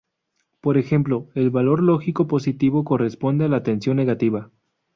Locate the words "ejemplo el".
0.79-1.51